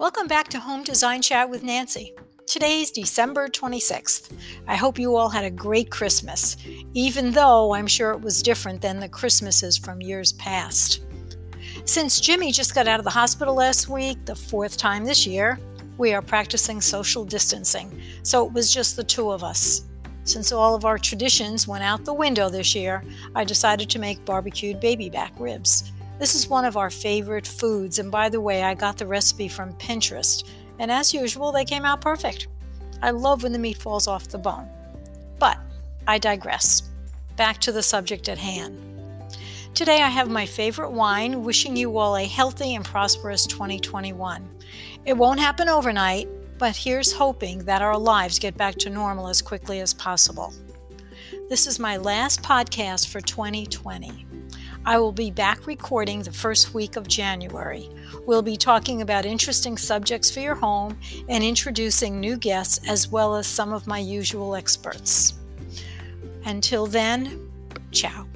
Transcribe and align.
Welcome 0.00 0.28
back 0.28 0.48
to 0.48 0.58
Home 0.58 0.82
Design 0.82 1.20
Chat 1.20 1.50
with 1.50 1.62
Nancy. 1.62 2.14
Today's 2.46 2.90
December 2.90 3.48
26th. 3.48 4.32
I 4.66 4.74
hope 4.74 4.98
you 4.98 5.14
all 5.14 5.28
had 5.28 5.44
a 5.44 5.50
great 5.50 5.90
Christmas, 5.90 6.56
even 6.94 7.32
though 7.32 7.74
I'm 7.74 7.86
sure 7.86 8.12
it 8.12 8.22
was 8.22 8.42
different 8.42 8.80
than 8.80 8.98
the 8.98 9.10
Christmases 9.10 9.76
from 9.76 10.00
years 10.00 10.32
past. 10.32 11.02
Since 11.84 12.18
Jimmy 12.18 12.50
just 12.50 12.74
got 12.74 12.88
out 12.88 12.98
of 12.98 13.04
the 13.04 13.10
hospital 13.10 13.56
last 13.56 13.90
week, 13.90 14.24
the 14.24 14.34
fourth 14.34 14.78
time 14.78 15.04
this 15.04 15.26
year, 15.26 15.60
we 15.98 16.14
are 16.14 16.22
practicing 16.22 16.80
social 16.80 17.26
distancing, 17.26 18.00
so 18.22 18.46
it 18.46 18.54
was 18.54 18.72
just 18.72 18.96
the 18.96 19.04
two 19.04 19.30
of 19.30 19.44
us. 19.44 19.82
Since 20.24 20.50
all 20.50 20.74
of 20.74 20.86
our 20.86 20.96
traditions 20.96 21.68
went 21.68 21.84
out 21.84 22.06
the 22.06 22.14
window 22.14 22.48
this 22.48 22.74
year, 22.74 23.04
I 23.34 23.44
decided 23.44 23.90
to 23.90 23.98
make 23.98 24.24
barbecued 24.24 24.80
baby 24.80 25.10
back 25.10 25.34
ribs. 25.38 25.92
This 26.20 26.34
is 26.34 26.50
one 26.50 26.66
of 26.66 26.76
our 26.76 26.90
favorite 26.90 27.46
foods, 27.46 27.98
and 27.98 28.10
by 28.12 28.28
the 28.28 28.42
way, 28.42 28.62
I 28.62 28.74
got 28.74 28.98
the 28.98 29.06
recipe 29.06 29.48
from 29.48 29.72
Pinterest, 29.78 30.44
and 30.78 30.90
as 30.90 31.14
usual, 31.14 31.50
they 31.50 31.64
came 31.64 31.86
out 31.86 32.02
perfect. 32.02 32.46
I 33.00 33.10
love 33.10 33.42
when 33.42 33.52
the 33.52 33.58
meat 33.58 33.78
falls 33.78 34.06
off 34.06 34.28
the 34.28 34.36
bone. 34.36 34.68
But 35.38 35.56
I 36.06 36.18
digress. 36.18 36.82
Back 37.36 37.56
to 37.62 37.72
the 37.72 37.82
subject 37.82 38.28
at 38.28 38.36
hand. 38.36 38.78
Today, 39.72 40.02
I 40.02 40.08
have 40.08 40.28
my 40.28 40.44
favorite 40.44 40.90
wine, 40.90 41.42
wishing 41.42 41.74
you 41.74 41.96
all 41.96 42.18
a 42.18 42.26
healthy 42.26 42.74
and 42.74 42.84
prosperous 42.84 43.46
2021. 43.46 44.46
It 45.06 45.16
won't 45.16 45.40
happen 45.40 45.70
overnight, 45.70 46.28
but 46.58 46.76
here's 46.76 47.14
hoping 47.14 47.64
that 47.64 47.80
our 47.80 47.96
lives 47.96 48.38
get 48.38 48.58
back 48.58 48.74
to 48.80 48.90
normal 48.90 49.26
as 49.26 49.40
quickly 49.40 49.80
as 49.80 49.94
possible. 49.94 50.52
This 51.48 51.66
is 51.66 51.78
my 51.78 51.96
last 51.96 52.42
podcast 52.42 53.08
for 53.08 53.22
2020. 53.22 54.26
I 54.86 54.98
will 54.98 55.12
be 55.12 55.30
back 55.30 55.66
recording 55.66 56.22
the 56.22 56.32
first 56.32 56.72
week 56.72 56.96
of 56.96 57.06
January. 57.06 57.90
We'll 58.26 58.42
be 58.42 58.56
talking 58.56 59.02
about 59.02 59.26
interesting 59.26 59.76
subjects 59.76 60.30
for 60.30 60.40
your 60.40 60.54
home 60.54 60.98
and 61.28 61.44
introducing 61.44 62.18
new 62.18 62.36
guests 62.36 62.88
as 62.88 63.08
well 63.08 63.36
as 63.36 63.46
some 63.46 63.72
of 63.72 63.86
my 63.86 63.98
usual 63.98 64.54
experts. 64.54 65.34
Until 66.46 66.86
then, 66.86 67.50
ciao. 67.92 68.26